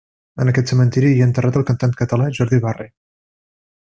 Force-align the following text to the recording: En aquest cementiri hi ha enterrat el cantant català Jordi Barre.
En 0.43 0.51
aquest 0.51 0.71
cementiri 0.71 1.11
hi 1.11 1.19
ha 1.19 1.27
enterrat 1.31 1.59
el 1.61 1.67
cantant 1.69 1.93
català 2.03 2.31
Jordi 2.39 2.61
Barre. 2.65 2.89